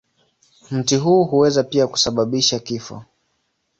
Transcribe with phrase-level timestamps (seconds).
[0.71, 3.03] Mti huu huweza pia kusababisha kifo.